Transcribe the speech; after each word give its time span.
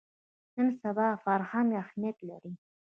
نن 0.55 0.67
سبا 0.81 1.07
فرهنګ 1.23 1.69
اهمیت 1.83 2.17
لري 2.29 2.53